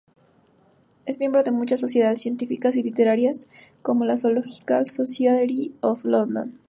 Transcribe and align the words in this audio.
Es 1.05 1.19
miembro 1.19 1.43
de 1.43 1.51
muchas 1.51 1.79
sociedades 1.79 2.21
científicas 2.23 2.75
y 2.75 2.81
literarias, 2.81 3.47
como 3.83 4.03
la 4.03 4.17
Zoological 4.17 4.89
Society 4.89 5.75
of 5.81 6.03
London. 6.05 6.53